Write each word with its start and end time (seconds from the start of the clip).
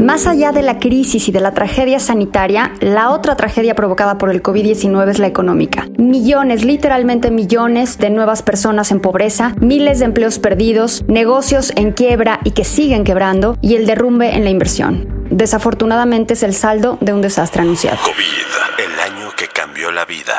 Más 0.00 0.26
allá 0.26 0.50
de 0.50 0.62
la 0.62 0.78
crisis 0.78 1.28
y 1.28 1.32
de 1.32 1.40
la 1.40 1.52
tragedia 1.52 2.00
sanitaria, 2.00 2.72
la 2.80 3.10
otra 3.10 3.36
tragedia 3.36 3.74
provocada 3.74 4.16
por 4.16 4.30
el 4.30 4.42
COVID-19 4.42 5.10
es 5.10 5.18
la 5.18 5.26
económica. 5.26 5.88
Millones, 5.98 6.64
literalmente 6.64 7.30
millones 7.30 7.98
de 7.98 8.08
nuevas 8.08 8.42
personas 8.42 8.92
en 8.92 9.00
pobreza, 9.00 9.54
miles 9.60 9.98
de 9.98 10.06
empleos 10.06 10.38
perdidos, 10.38 11.04
negocios 11.06 11.74
en 11.76 11.92
quiebra 11.92 12.40
y 12.44 12.52
que 12.52 12.64
siguen 12.64 13.04
quebrando 13.04 13.58
y 13.60 13.74
el 13.74 13.86
derrumbe 13.86 14.34
en 14.34 14.44
la 14.44 14.50
inversión. 14.50 15.26
Desafortunadamente 15.30 16.32
es 16.32 16.42
el 16.44 16.54
saldo 16.54 16.96
de 17.02 17.12
un 17.12 17.20
desastre 17.20 17.60
anunciado. 17.60 17.98
COVID, 18.02 18.84
el 18.86 19.00
año 19.00 19.28
que 19.36 19.48
cambió 19.48 19.92
la 19.92 20.06
vida. 20.06 20.32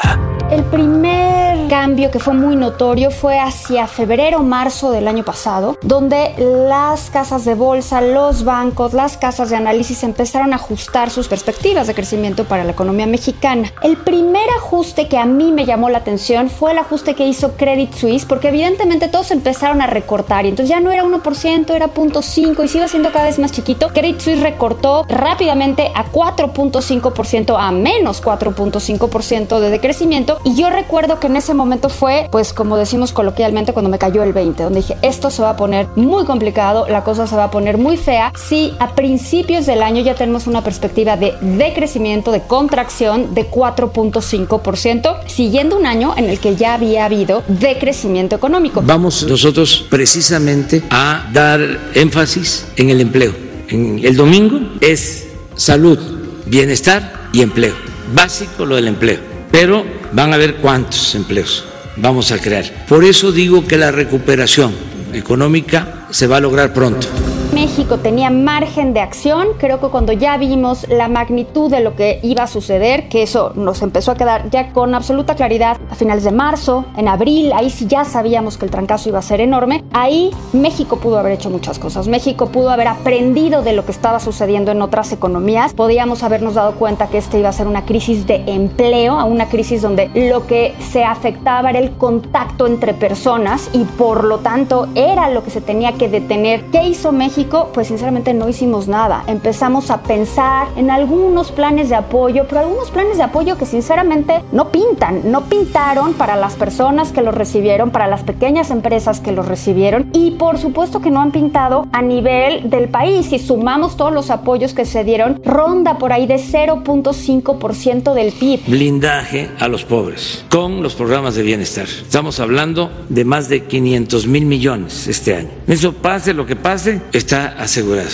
El 0.49 0.63
primer 0.63 1.30
cambio 1.71 2.11
que 2.11 2.19
fue 2.19 2.33
muy 2.33 2.57
notorio 2.57 3.11
fue 3.11 3.39
hacia 3.39 3.87
febrero, 3.87 4.43
marzo 4.43 4.91
del 4.91 5.07
año 5.07 5.23
pasado, 5.23 5.77
donde 5.81 6.33
las 6.37 7.09
casas 7.09 7.45
de 7.45 7.55
bolsa, 7.55 8.01
los 8.01 8.43
bancos, 8.43 8.91
las 8.91 9.15
casas 9.15 9.49
de 9.49 9.55
análisis 9.55 10.03
empezaron 10.03 10.51
a 10.51 10.57
ajustar 10.57 11.09
sus 11.09 11.29
perspectivas 11.29 11.87
de 11.87 11.93
crecimiento 11.93 12.43
para 12.43 12.65
la 12.65 12.73
economía 12.73 13.07
mexicana. 13.07 13.71
El 13.83 13.95
primer 13.95 14.49
ajuste 14.57 15.07
que 15.07 15.17
a 15.17 15.23
mí 15.23 15.53
me 15.53 15.65
llamó 15.65 15.89
la 15.89 15.99
atención 15.99 16.49
fue 16.49 16.73
el 16.73 16.77
ajuste 16.77 17.15
que 17.15 17.25
hizo 17.25 17.53
Credit 17.53 17.93
Suisse, 17.93 18.25
porque 18.25 18.49
evidentemente 18.49 19.07
todos 19.07 19.31
empezaron 19.31 19.81
a 19.81 19.87
recortar 19.87 20.45
y 20.45 20.49
entonces 20.49 20.71
ya 20.71 20.81
no 20.81 20.91
era 20.91 21.05
1%, 21.05 21.73
era 21.73 21.87
0.5% 21.93 22.65
y 22.65 22.67
se 22.67 22.79
iba 22.79 22.89
siendo 22.89 23.13
cada 23.13 23.27
vez 23.27 23.39
más 23.39 23.53
chiquito. 23.53 23.93
Credit 23.93 24.19
Suisse 24.19 24.41
recortó 24.41 25.05
rápidamente 25.07 25.89
a 25.95 26.11
4.5% 26.11 27.55
a 27.57 27.71
menos 27.71 28.21
4.5% 28.21 29.59
de 29.61 29.69
decrecimiento 29.69 30.39
y 30.43 30.55
yo 30.55 30.69
recuerdo 30.69 31.17
que 31.21 31.27
en 31.27 31.37
ese 31.37 31.53
momento 31.53 31.60
fue, 31.89 32.27
pues 32.31 32.53
como 32.53 32.77
decimos 32.77 33.11
coloquialmente, 33.11 33.73
cuando 33.73 33.89
me 33.89 33.97
cayó 33.97 34.23
el 34.23 34.33
20, 34.33 34.63
donde 34.63 34.79
dije, 34.79 34.97
esto 35.01 35.29
se 35.29 35.41
va 35.41 35.51
a 35.51 35.55
poner 35.55 35.87
muy 35.95 36.25
complicado, 36.25 36.87
la 36.87 37.03
cosa 37.03 37.27
se 37.27 37.35
va 37.35 37.45
a 37.45 37.51
poner 37.51 37.77
muy 37.77 37.97
fea. 37.97 38.33
Si 38.35 38.73
a 38.79 38.95
principios 38.95 39.65
del 39.65 39.81
año 39.83 40.01
ya 40.01 40.15
tenemos 40.15 40.47
una 40.47 40.63
perspectiva 40.63 41.17
de 41.17 41.33
decrecimiento, 41.41 42.31
de 42.31 42.41
contracción 42.41 43.33
de 43.33 43.49
4.5%, 43.49 45.19
siguiendo 45.27 45.77
un 45.77 45.85
año 45.85 46.13
en 46.17 46.29
el 46.29 46.39
que 46.39 46.55
ya 46.55 46.73
había 46.73 47.05
habido 47.05 47.43
decrecimiento 47.47 48.35
económico. 48.35 48.81
Vamos 48.83 49.23
nosotros 49.23 49.85
precisamente 49.89 50.83
a 50.89 51.29
dar 51.33 51.59
énfasis 51.93 52.67
en 52.75 52.89
el 52.89 53.01
empleo. 53.01 53.33
El 53.69 54.17
domingo 54.17 54.59
es 54.81 55.27
salud, 55.55 55.97
bienestar 56.45 57.29
y 57.31 57.41
empleo. 57.41 57.75
Básico 58.13 58.65
lo 58.65 58.75
del 58.75 58.87
empleo 58.87 59.31
pero 59.51 59.83
van 60.11 60.33
a 60.33 60.37
ver 60.37 60.55
cuántos 60.55 61.15
empleos 61.15 61.65
vamos 61.97 62.31
a 62.31 62.39
crear. 62.39 62.85
Por 62.87 63.03
eso 63.03 63.31
digo 63.31 63.65
que 63.67 63.77
la 63.77 63.91
recuperación 63.91 64.73
económica 65.13 66.07
se 66.09 66.27
va 66.27 66.37
a 66.37 66.41
lograr 66.41 66.73
pronto. 66.73 67.07
México 67.53 67.97
tenía 67.97 68.29
margen 68.29 68.93
de 68.93 69.01
acción. 69.01 69.49
Creo 69.57 69.81
que 69.81 69.87
cuando 69.87 70.13
ya 70.13 70.37
vimos 70.37 70.87
la 70.87 71.09
magnitud 71.09 71.69
de 71.69 71.81
lo 71.81 71.95
que 71.95 72.19
iba 72.23 72.43
a 72.43 72.47
suceder, 72.47 73.09
que 73.09 73.23
eso 73.23 73.51
nos 73.55 73.81
empezó 73.81 74.11
a 74.11 74.15
quedar 74.15 74.49
ya 74.49 74.71
con 74.71 74.95
absoluta 74.95 75.35
claridad 75.35 75.77
a 75.89 75.95
finales 75.95 76.23
de 76.23 76.31
marzo, 76.31 76.85
en 76.95 77.09
abril, 77.09 77.51
ahí 77.53 77.69
sí 77.69 77.87
ya 77.87 78.05
sabíamos 78.05 78.57
que 78.57 78.65
el 78.65 78.71
trancazo 78.71 79.09
iba 79.09 79.19
a 79.19 79.21
ser 79.21 79.41
enorme. 79.41 79.83
Ahí 79.91 80.31
México 80.53 80.97
pudo 80.97 81.19
haber 81.19 81.33
hecho 81.33 81.49
muchas 81.49 81.77
cosas. 81.77 82.07
México 82.07 82.47
pudo 82.47 82.69
haber 82.69 82.87
aprendido 82.87 83.63
de 83.63 83.73
lo 83.73 83.85
que 83.85 83.91
estaba 83.91 84.21
sucediendo 84.21 84.71
en 84.71 84.81
otras 84.81 85.11
economías. 85.11 85.73
Podíamos 85.73 86.23
habernos 86.23 86.53
dado 86.53 86.75
cuenta 86.75 87.07
que 87.07 87.17
este 87.17 87.39
iba 87.39 87.49
a 87.49 87.53
ser 87.53 87.67
una 87.67 87.83
crisis 87.85 88.25
de 88.27 88.43
empleo, 88.47 89.19
a 89.19 89.25
una 89.25 89.49
crisis 89.49 89.81
donde 89.81 90.09
lo 90.29 90.47
que 90.47 90.73
se 90.79 91.03
afectaba 91.03 91.69
era 91.71 91.79
el 91.79 91.91
contacto 91.91 92.65
entre 92.65 92.93
personas 92.93 93.69
y 93.73 93.83
por 93.83 94.23
lo 94.23 94.37
tanto 94.37 94.87
era 94.95 95.29
lo 95.29 95.43
que 95.43 95.51
se 95.51 95.59
tenía 95.59 95.93
que 95.93 96.07
detener. 96.07 96.63
¿Qué 96.71 96.87
hizo 96.87 97.11
México? 97.11 97.40
Pues 97.73 97.87
sinceramente 97.87 98.33
no 98.33 98.49
hicimos 98.49 98.87
nada. 98.87 99.23
Empezamos 99.27 99.89
a 99.91 100.01
pensar 100.03 100.67
en 100.75 100.91
algunos 100.91 101.51
planes 101.51 101.89
de 101.89 101.95
apoyo, 101.95 102.45
pero 102.47 102.61
algunos 102.61 102.91
planes 102.91 103.17
de 103.17 103.23
apoyo 103.23 103.57
que 103.57 103.65
sinceramente 103.65 104.43
no 104.51 104.69
pintan, 104.69 105.31
no 105.31 105.45
pintaron 105.45 106.13
para 106.13 106.35
las 106.35 106.55
personas 106.55 107.11
que 107.11 107.21
los 107.21 107.33
recibieron, 107.33 107.91
para 107.91 108.07
las 108.07 108.23
pequeñas 108.23 108.71
empresas 108.71 109.19
que 109.19 109.31
los 109.31 109.47
recibieron 109.47 110.09
y 110.13 110.31
por 110.31 110.57
supuesto 110.57 111.01
que 111.01 111.11
no 111.11 111.21
han 111.21 111.31
pintado 111.31 111.87
a 111.91 112.01
nivel 112.01 112.69
del 112.69 112.89
país. 112.89 113.27
Si 113.27 113.39
sumamos 113.39 113.97
todos 113.97 114.13
los 114.13 114.29
apoyos 114.29 114.73
que 114.73 114.85
se 114.85 115.03
dieron, 115.03 115.41
ronda 115.43 115.97
por 115.97 116.13
ahí 116.13 116.27
de 116.27 116.35
0.5% 116.35 118.13
del 118.13 118.31
PIB. 118.33 118.61
Blindaje 118.67 119.49
a 119.59 119.67
los 119.67 119.85
pobres 119.85 120.45
con 120.49 120.81
los 120.83 120.95
programas 120.95 121.35
de 121.35 121.43
bienestar. 121.43 121.85
Estamos 121.85 122.39
hablando 122.39 122.91
de 123.09 123.25
más 123.25 123.49
de 123.49 123.63
500 123.63 124.27
mil 124.27 124.45
millones 124.45 125.07
este 125.07 125.35
año. 125.35 125.49
Eso 125.67 125.93
pase 125.93 126.33
lo 126.33 126.45
que 126.45 126.55
pase, 126.55 127.01
está 127.31 127.63
asegurado 127.63 128.09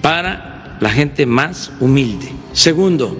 para 0.00 0.76
la 0.78 0.90
gente 0.90 1.26
más 1.26 1.72
humilde. 1.80 2.30
Segundo, 2.52 3.16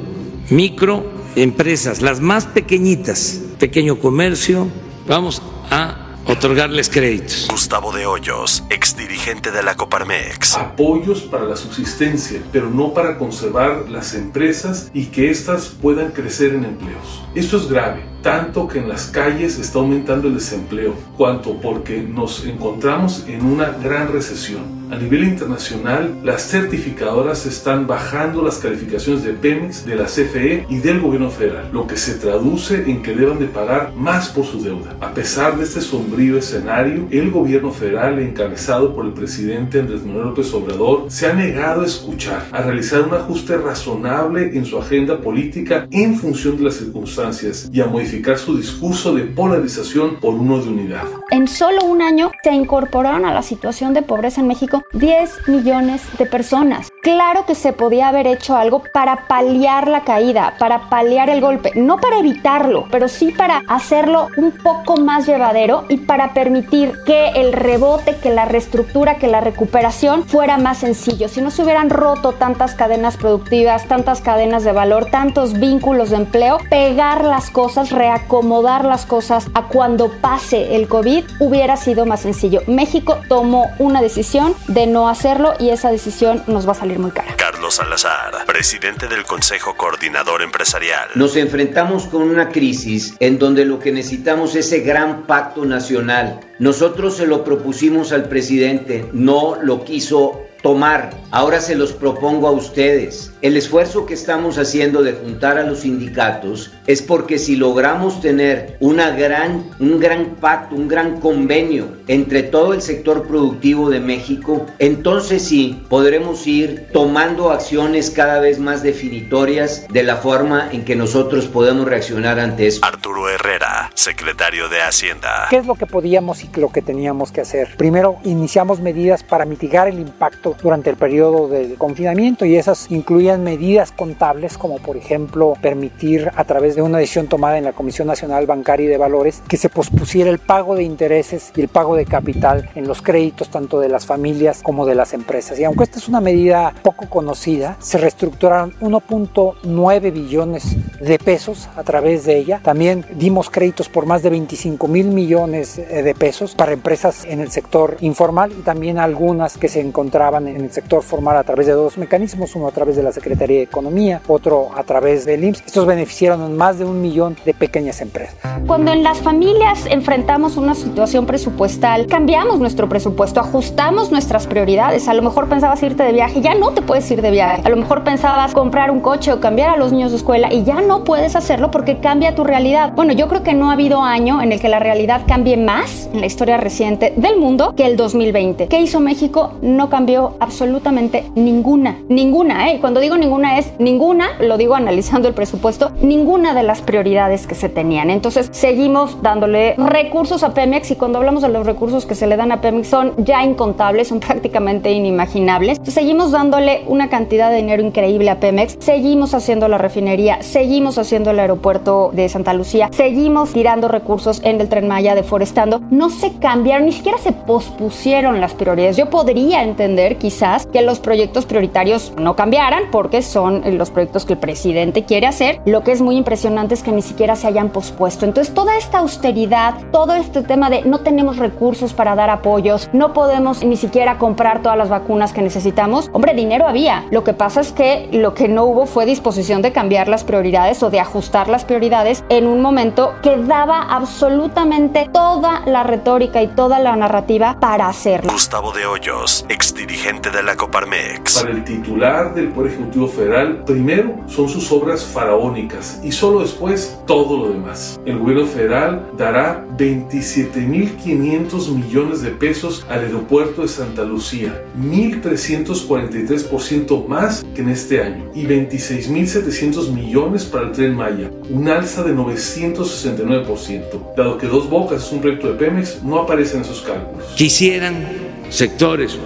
microempresas, 0.49 2.03
las 2.03 2.21
más 2.21 2.47
pequeñitas, 2.47 3.41
pequeño 3.59 3.99
comercio, 3.99 4.69
vamos 5.09 5.43
a 5.69 6.11
otorgarles 6.25 6.89
créditos. 6.89 7.49
Gustavo 7.51 7.91
de 7.91 8.07
Hoyos, 8.07 8.63
exdirigente 8.71 9.51
de 9.51 9.65
la 9.65 9.77
Coparmex. 9.77 10.55
Apoyos 10.55 11.23
para 11.23 11.47
la 11.47 11.57
subsistencia, 11.57 12.41
pero 12.53 12.71
no 12.71 12.95
para 12.95 13.19
conservar 13.19 13.91
las 13.91 14.15
empresas 14.15 14.89
y 14.95 15.07
que 15.07 15.31
éstas 15.31 15.75
puedan 15.83 16.13
crecer 16.13 16.55
en 16.55 16.65
empleos. 16.65 17.25
Esto 17.35 17.57
es 17.57 17.69
grave 17.69 18.05
tanto 18.23 18.69
que 18.69 18.79
en 18.79 18.89
las 18.89 19.07
calles 19.07 19.59
está 19.59 19.79
aumentando 19.79 20.29
el 20.29 20.35
desempleo, 20.35 20.95
cuanto 21.17 21.55
porque 21.61 22.03
nos 22.03 22.45
encontramos 22.47 23.25
en 23.27 23.45
una 23.45 23.71
gran 23.83 24.13
recesión. 24.13 24.81
A 24.91 24.97
nivel 24.97 25.23
internacional, 25.23 26.17
las 26.25 26.51
certificadoras 26.51 27.47
están 27.47 27.87
bajando 27.87 28.43
las 28.43 28.59
calificaciones 28.59 29.23
de 29.23 29.35
Pemex, 29.35 29.87
de 29.87 29.95
la 29.95 30.07
CFE 30.07 30.67
y 30.69 30.79
del 30.79 31.01
gobierno 31.01 31.31
federal, 31.31 31.71
lo 31.73 31.87
que 31.87 31.97
se 31.97 32.15
traduce 32.15 32.91
en 32.91 33.01
que 33.01 33.15
deban 33.15 33.39
de 33.39 33.47
pagar 33.47 33.93
más 33.95 34.31
por 34.31 34.45
su 34.45 34.61
deuda. 34.61 34.97
A 35.01 35.15
pesar 35.15 35.57
de 35.57 35.63
este 35.63 35.81
sombrío 35.81 36.37
escenario, 36.39 37.07
el 37.13 37.31
gobierno 37.31 37.71
federal, 37.71 38.19
encabezado 38.19 38.93
por 38.93 39.07
el 39.07 39.13
presidente 39.13 39.79
Andrés 39.79 40.05
Manuel 40.05 40.27
López 40.27 40.53
Obrador, 40.53 41.05
se 41.07 41.29
ha 41.29 41.35
negado 41.35 41.83
a 41.83 41.87
escuchar, 41.87 42.49
a 42.51 42.61
realizar 42.61 43.03
un 43.03 43.15
ajuste 43.15 43.57
razonable 43.59 44.59
en 44.59 44.65
su 44.65 44.77
agenda 44.77 45.21
política 45.21 45.87
en 45.93 46.17
función 46.17 46.57
de 46.57 46.65
las 46.65 46.75
circunstancias 46.75 47.71
y 47.73 47.81
a 47.81 47.87
modificar 47.87 48.10
su 48.37 48.57
discurso 48.57 49.15
de 49.15 49.23
polarización 49.23 50.17
por 50.17 50.35
uno 50.35 50.59
de 50.59 50.69
unidad. 50.69 51.05
En 51.31 51.47
solo 51.47 51.85
un 51.85 52.03
año 52.03 52.33
se 52.43 52.53
incorporaron 52.53 53.25
a 53.25 53.33
la 53.33 53.43
situación 53.43 53.95
de 53.95 54.03
pobreza 54.03 54.41
en 54.41 54.49
México 54.49 54.83
10 54.93 55.49
millones 55.49 56.03
de 56.19 56.27
personas. 56.27 56.91
Claro 57.03 57.47
que 57.47 57.55
se 57.55 57.73
podía 57.73 58.09
haber 58.09 58.27
hecho 58.27 58.57
algo 58.57 58.83
para 58.93 59.27
paliar 59.27 59.89
la 59.89 60.03
caída, 60.05 60.55
para 60.59 60.91
paliar 60.91 61.31
el 61.31 61.41
golpe, 61.41 61.73
no 61.75 61.97
para 61.99 62.19
evitarlo, 62.19 62.87
pero 62.91 63.09
sí 63.09 63.33
para 63.33 63.63
hacerlo 63.69 64.29
un 64.37 64.51
poco 64.53 64.97
más 64.99 65.27
llevadero 65.27 65.85
y 65.89 65.99
para 65.99 66.35
permitir 66.35 66.93
que 67.07 67.31
el 67.37 67.53
rebote, 67.53 68.17
que 68.17 68.31
la 68.31 68.45
reestructura, 68.45 69.17
que 69.17 69.29
la 69.29 69.41
recuperación 69.41 70.25
fuera 70.25 70.59
más 70.59 70.79
sencillo. 70.79 71.29
Si 71.29 71.41
no 71.41 71.51
se 71.51 71.63
hubieran 71.63 71.89
roto 71.89 72.33
tantas 72.33 72.75
cadenas 72.75 73.17
productivas, 73.17 73.87
tantas 73.87 74.21
cadenas 74.21 74.65
de 74.65 74.73
valor, 74.73 75.07
tantos 75.07 75.59
vínculos 75.59 76.11
de 76.11 76.17
empleo, 76.17 76.59
pegar 76.69 77.25
las 77.25 77.51
cosas 77.51 77.93
reacomodar 78.01 78.87
las 78.87 79.05
cosas 79.05 79.49
a 79.53 79.65
cuando 79.65 80.09
pase 80.23 80.75
el 80.77 80.89
COVID 80.89 81.23
hubiera 81.39 81.77
sido 81.77 82.07
más 82.07 82.21
sencillo. 82.21 82.63
México 82.67 83.19
tomó 83.29 83.71
una 83.79 84.01
decisión 84.01 84.55
de 84.69 84.87
no 84.87 85.11
hacerlo 85.11 85.53
y 85.59 85.69
esa 85.69 85.91
decisión 85.91 86.43
nos 86.47 86.67
va 86.67 86.73
a 86.73 86.77
salir 86.77 86.99
muy 86.99 87.11
cara. 87.11 87.37
Carlos 87.61 87.75
Salazar, 87.75 88.47
presidente 88.47 89.07
del 89.07 89.27
Consejo 89.27 89.77
Coordinador 89.77 90.41
Empresarial. 90.41 91.11
Nos 91.15 91.37
enfrentamos 91.37 92.07
con 92.07 92.23
una 92.23 92.49
crisis 92.49 93.15
en 93.21 93.39
donde 93.39 93.67
lo 93.67 93.79
que 93.79 93.93
necesitamos 93.93 94.57
es 94.57 94.69
ese 94.69 94.81
gran 94.81 95.27
pacto 95.27 95.67
nacional. 95.67 96.41
Nosotros 96.59 97.19
se 97.19 97.27
lo 97.27 97.45
propusimos 97.45 98.13
al 98.13 98.31
presidente, 98.31 99.11
no 99.13 99.57
lo 99.63 99.85
quiso 99.85 100.47
tomar. 100.63 101.11
Ahora 101.31 101.61
se 101.61 101.75
los 101.75 101.93
propongo 101.93 102.49
a 102.49 102.53
ustedes. 102.53 103.33
El 103.41 103.57
esfuerzo 103.57 104.07
que 104.07 104.15
estamos 104.15 104.59
haciendo 104.59 105.03
de 105.03 105.13
juntar 105.13 105.59
a 105.59 105.65
los 105.65 105.81
sindicatos 105.81 106.73
es 106.87 107.03
porque 107.03 107.39
si 107.39 107.57
logramos 107.57 108.21
tener 108.21 108.77
una 108.81 109.11
gran, 109.11 109.71
un 109.79 109.99
gran 109.99 110.37
pacto, 110.37 110.75
un 110.75 110.89
gran 110.89 111.21
convenio 111.21 111.89
entre 112.09 112.43
todo 112.43 112.75
el 112.75 112.83
sector 112.83 113.27
productivo 113.27 113.91
de 113.91 114.01
México, 114.01 114.67
entonces 114.79 115.43
sí 115.43 115.83
podremos 115.89 116.47
ir 116.47 116.89
tomando 116.93 117.50
acciones 117.51 118.11
cada 118.11 118.41
vez 118.41 118.59
más 118.59 118.83
definitorias 118.83 119.87
de 119.89 120.03
la 120.03 120.17
forma 120.17 120.69
en 120.73 120.85
que 120.85 120.97
nosotros 120.97 121.47
podemos 121.47 121.87
reaccionar 121.87 122.39
ante 122.39 122.67
eso. 122.67 122.81
Arturo 122.85 123.29
Herrera, 123.29 123.91
secretario 123.95 124.69
de 124.69 124.83
Hacienda. 124.83 125.47
¿Qué 125.51 125.57
es 125.57 125.67
lo 125.67 125.75
que 125.75 125.87
podíamos 125.87 126.45
y 126.45 126.51
lo 126.57 126.71
que 126.71 126.83
teníamos 126.83 127.33
que 127.33 127.41
hacer? 127.41 127.77
Primero, 127.77 128.19
iniciamos 128.25 128.81
medidas 128.81 129.23
para 129.23 129.45
mitigar 129.45 129.89
el 129.89 129.99
impacto 129.99 130.57
durante 130.63 130.91
el 130.91 130.97
periodo 130.97 131.49
del 131.49 131.77
confinamiento 131.77 132.45
y 132.45 132.57
esas 132.57 132.91
incluían 132.91 133.43
medidas 133.43 133.93
contables 133.93 134.59
como 134.59 134.79
por 134.79 134.97
ejemplo 134.97 135.55
permitir 135.61 136.31
a 136.35 136.45
través 136.45 136.77
de 136.77 136.83
una 136.83 136.99
decisión 136.99 137.27
tomada 137.27 137.59
en 137.59 137.65
la 137.65 137.73
Comisión 137.73 138.09
Nacional 138.09 138.47
Bancaria 138.47 138.87
y 138.87 138.89
de 138.89 138.97
Valores 138.97 139.43
que 139.49 139.57
se 139.57 139.69
pospusiera 139.69 140.31
el 140.31 140.39
pago 140.39 140.75
de 140.75 140.83
intereses 140.83 141.53
y 141.57 141.61
el 141.61 141.69
pago 141.69 141.97
de 141.97 142.07
capital 142.07 142.71
en 142.75 142.87
los 142.87 143.03
créditos 143.03 143.51
tanto 143.51 143.81
de 143.81 143.89
las 143.89 144.07
familias 144.07 144.63
como 144.63 144.87
de 144.87 144.95
las 144.95 145.13
empresas. 145.13 145.59
Y 145.59 145.65
aunque 145.65 145.85
esta 145.85 145.99
es 145.99 146.09
una 146.09 146.21
medida 146.21 146.73
poco 146.83 147.09
conocida, 147.09 147.40
se 147.41 147.97
reestructuraron 147.97 148.75
1.9 148.81 150.13
billones 150.13 150.77
de 151.01 151.19
pesos 151.19 151.69
a 151.75 151.83
través 151.83 152.25
de 152.25 152.39
ella. 152.39 152.61
También 152.63 153.05
dimos 153.17 153.49
créditos 153.49 153.89
por 153.89 154.05
más 154.05 154.23
de 154.23 154.29
25 154.29 154.87
mil 154.89 155.07
millones 155.07 155.79
eh, 155.79 156.03
de 156.03 156.15
pesos 156.15 156.55
para 156.55 156.73
empresas 156.73 157.25
en 157.25 157.41
el 157.41 157.51
sector 157.51 157.97
informal 158.01 158.53
y 158.53 158.63
también 158.63 158.99
algunas 158.99 159.57
que 159.57 159.69
se 159.69 159.81
encontraban 159.81 160.49
en 160.49 160.61
el 160.61 160.71
sector 160.71 161.03
formal 161.03 161.39
a 161.39 161.45
través 161.45 161.67
de 161.67 161.73
dos 161.73 161.97
mecanismos, 161.97 162.55
uno 162.57 162.69
a 162.69 162.73
través 162.73 162.97
de 162.97 163.03
la 163.03 163.13
Secretaría 163.13 163.57
de 163.59 163.63
Economía, 163.63 164.21
otro 164.29 164.69
a 164.77 164.83
través 164.85 165.25
del 165.25 165.43
IMSS. 165.45 165.63
Estos 165.67 165.87
beneficiaron 165.87 166.43
a 166.43 166.49
más 166.49 166.79
de 166.79 166.85
un 166.85 167.01
millón 167.01 167.37
de 167.45 167.55
pequeñas 167.55 168.03
empresas. 168.03 168.37
Cuando 168.67 168.93
en 168.93 169.03
las 169.03 169.19
familias 169.19 169.87
enfrentamos 169.87 170.59
una 170.59 170.75
situación 170.75 171.25
presupuestal, 171.25 172.07
cambiamos 172.07 172.61
nuestro 172.61 172.89
presupuesto, 172.89 173.41
ajustamos 173.41 174.11
nuestras 174.11 174.47
prioridades. 174.47 175.09
A 175.09 175.15
lo 175.15 175.23
mejor 175.23 175.49
pensabas 175.49 175.83
irte 175.83 176.03
de 176.03 176.13
viaje, 176.13 176.43
ya 176.43 176.55
no 176.55 176.73
te 176.73 176.83
puedes 176.83 177.11
ir 177.11 177.23
de 177.23 177.30
A 177.39 177.69
lo 177.69 177.77
mejor 177.77 178.03
pensabas 178.03 178.55
comprar 178.55 178.91
un 178.91 178.99
coche 178.99 179.33
o 179.33 179.39
cambiar 179.39 179.71
a 179.71 179.77
los 179.77 179.93
niños 179.93 180.11
de 180.11 180.17
escuela 180.17 180.53
y 180.53 180.65
ya 180.65 180.81
no 180.81 181.05
puedes 181.05 181.37
hacerlo 181.37 181.71
porque 181.71 181.99
cambia 181.99 182.35
tu 182.35 182.43
realidad. 182.43 182.93
Bueno, 182.97 183.13
yo 183.13 183.29
creo 183.29 183.45
que 183.45 183.55
no 183.55 183.71
ha 183.71 183.75
habido 183.75 184.03
año 184.03 184.43
en 184.43 184.51
el 184.51 184.61
que 184.61 184.69
la 184.69 184.81
realidad 184.81 185.23
cambie 185.29 185.57
más 185.57 186.11
en 186.13 186.21
la 186.21 186.27
historia 186.27 186.57
reciente 186.57 187.13
del 187.17 187.39
mundo 187.39 187.73
que 187.77 187.87
el 187.87 187.97
2020. 187.97 188.67
¿Qué 188.67 188.81
hizo 188.81 188.99
México? 188.99 189.53
No 189.63 189.89
cambió 189.89 190.35
absolutamente 190.41 191.31
ninguna. 191.37 191.99
Ninguna, 192.09 192.73
¿eh? 192.73 192.79
Cuando 192.81 192.99
digo 192.99 193.17
ninguna 193.17 193.59
es 193.59 193.75
ninguna, 193.79 194.31
lo 194.41 194.59
digo 194.59 194.75
analizando 194.75 195.29
el 195.29 195.35
presupuesto, 195.35 195.93
ninguna 196.03 196.53
de 196.53 196.65
las 196.65 196.83
prioridades 196.83 197.47
que 197.47 197.55
se 197.55 197.69
tenían. 197.69 198.11
Entonces 198.11 198.49
seguimos 198.51 199.23
dándole 199.23 199.77
recursos 199.77 200.43
a 200.43 200.53
Pemex 200.53 200.91
y 200.91 200.97
cuando 200.97 201.19
hablamos 201.19 201.43
de 201.43 201.49
los 201.49 201.65
recursos 201.65 202.07
que 202.07 202.17
se 202.17 202.27
le 202.27 202.37
dan 202.37 202.51
a 202.51 202.61
Pemex 202.61 202.89
son 202.89 203.13
ya 203.19 203.45
incontables, 203.45 204.09
son 204.09 204.19
prácticamente 204.19 204.91
inimaginables. 204.91 205.79
seguimos 205.85 206.33
dándole 206.33 206.83
una 206.89 207.09
cantidad 207.09 207.20
de 207.29 207.57
dinero 207.57 207.83
increíble 207.83 208.31
a 208.31 208.41
Pemex, 208.41 208.77
seguimos 208.81 209.35
haciendo 209.35 209.69
la 209.69 209.79
refinería, 209.79 210.43
seguimos 210.43 210.99
haciendo 210.99 211.31
el 211.31 211.39
aeropuerto 211.39 212.11
de 212.13 212.29
Santa 212.29 212.55
Lucía, 212.55 212.89
seguimos 212.93 213.53
tirando 213.53 213.89
recursos 213.89 214.41
en 214.45 214.61
el 214.61 214.69
tren 214.69 214.89
Maya 214.89 215.15
deforestando. 215.15 215.81
No 215.91 216.11
se 216.11 216.33
cambiaron, 216.39 216.87
ni 216.87 216.93
siquiera 216.93 217.19
se 217.19 217.33
pospusieron 217.33 218.41
las 218.41 218.55
prioridades. 218.55 218.97
Yo 218.97 219.11
podría 219.11 219.63
entender 219.63 220.17
quizás 220.17 220.67
que 220.67 220.83
los 220.83 221.01
proyectos 221.01 221.47
prioritarios 221.47 222.13
no 222.17 222.37
cambiaran 222.37 222.85
porque 222.91 223.23
son 223.23 223.63
los 223.77 223.91
proyectos 223.91 224.25
que 224.25 224.35
el 224.35 224.39
presidente 224.39 225.05
quiere 225.05 225.27
hacer. 225.27 225.61
Lo 225.67 225.83
que 225.83 225.93
es 225.93 226.01
muy 226.01 226.17
impresionante 226.17 226.75
es 226.75 226.83
que 226.83 226.93
ni 226.93 227.03
siquiera 227.03 227.37
se 227.37 227.47
hayan 227.47 227.71
pospuesto. 227.71 228.25
Entonces 228.25 228.55
toda 228.55 228.77
esta 228.77 228.99
austeridad, 228.99 229.75
todo 229.93 230.15
este 230.15 230.43
tema 230.43 230.71
de 230.71 230.83
no 230.83 231.01
tenemos 231.01 231.37
recursos 231.37 231.93
para 231.93 232.15
dar 232.15 232.31
apoyos, 232.31 232.89
no 232.93 233.13
podemos 233.13 233.65
ni 233.65 233.77
siquiera 233.77 234.19
comprar 234.19 234.63
todas 234.63 234.79
las 234.79 234.89
vacunas 234.89 235.33
que 235.33 235.43
necesitamos. 235.43 236.11
Hombre, 236.13 236.35
dinero 236.35 236.67
había. 236.67 237.05
Lo 237.11 237.25
que 237.25 237.35
pasa 237.35 237.61
es 237.61 237.73
que 237.73 238.09
lo 238.13 238.35
que 238.35 238.47
no 238.47 238.65
hubo 238.65 238.87
fue 238.87 239.05
disposición 239.05 239.63
de 239.63 239.73
cambiar 239.73 240.07
las 240.07 240.23
prioridades 240.23 240.81
o 240.85 240.91
de 240.91 241.01
ajustar 241.01 241.49
las 241.49 241.65
prioridades 241.65 242.23
en 242.29 242.47
un 242.47 242.63
momento 242.63 243.15
que 243.21 243.37
daba 243.37 243.83
absolutamente 243.83 245.09
toda 245.13 245.63
la 245.67 245.83
retórica 245.83 246.41
y 246.41 246.47
toda 246.47 246.79
la 246.79 246.95
narrativa 246.95 247.59
para 247.59 247.89
hacerlo. 247.89 248.33
Gustavo 248.33 248.73
de 248.73 248.87
Hoyos, 248.87 249.45
exdirigente 249.49 250.31
de 250.31 250.45
la 250.45 250.57
Coparmex. 250.57 251.41
Para 251.41 251.51
el 251.51 251.65
titular 251.65 252.33
del 252.33 252.49
Poder 252.51 252.73
Ejecutivo 252.73 253.09
Federal, 253.09 253.65
primero 253.65 254.15
son 254.29 254.49
sus 254.49 254.71
obras 254.71 255.05
faraónicas 255.05 256.01
y 256.05 256.13
solo 256.13 256.41
después 256.41 257.01
todo 257.09 257.37
lo 257.37 257.49
demás. 257.51 258.01
El 258.05 258.21
gobierno 258.21 258.47
federal 258.47 259.11
dará 259.17 259.65
27.500 259.81 261.71
millones 261.71 262.21
de 262.21 262.33
pesos 262.33 262.85
al 262.91 263.01
aeropuerto 263.01 263.63
de 263.63 263.69
Santa 263.69 264.05
Lucía, 264.05 264.63
1.343% 264.79 267.07
más 267.07 267.43
que 267.55 267.63
en 267.63 267.71
este 267.71 268.03
año, 268.03 268.31
y 268.35 268.45
26.700 268.45 269.91
millones 269.91 270.45
para 270.45 270.67
el 270.67 270.73
tren 270.73 270.95
Maya, 270.95 271.31
un 271.49 271.67
alza 271.69 272.03
de 272.03 272.15
969%. 272.15 274.15
Dado 274.17 274.37
que 274.37 274.47
Dos 274.47 274.69
Bocas 274.69 275.07
es 275.07 275.13
un 275.13 275.23
proyecto 275.23 275.53
de 275.53 275.59
Pemex, 275.59 276.03
no 276.03 276.21
aparecen 276.21 276.61
esos 276.61 276.83
cálculos. 276.83 277.25
Quisieran 277.37 278.07
sectores 278.51 279.17